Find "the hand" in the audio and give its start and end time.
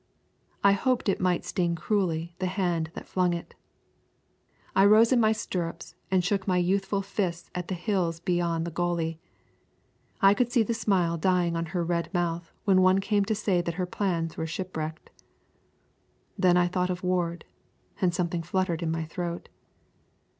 2.39-2.89